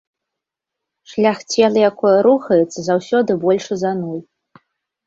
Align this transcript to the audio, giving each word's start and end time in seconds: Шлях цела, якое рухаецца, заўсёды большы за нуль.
Шлях 1.11 1.39
цела, 1.51 1.77
якое 1.91 2.15
рухаецца, 2.29 2.79
заўсёды 2.89 3.31
большы 3.49 3.73
за 3.85 3.95
нуль. 4.03 4.25